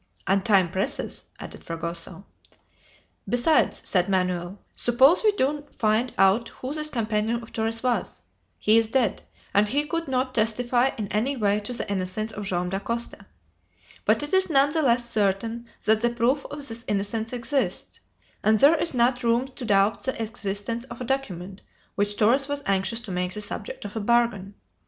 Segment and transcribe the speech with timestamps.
[0.25, 2.25] "And time presses!" added Fragoso.
[3.29, 8.23] "Besides," said Manoel, "suppose we do find out who this companion of Torres was,
[8.57, 9.21] he is dead,
[9.53, 13.27] and he could not testify in any way to the innocence of Joam Dacosta.
[14.03, 17.99] But it is none the less certain that the proof of this innocence exists,
[18.43, 21.61] and there is not room to doubt the existence of a document
[21.93, 24.55] which Torres was anxious to make the subject of a bargain.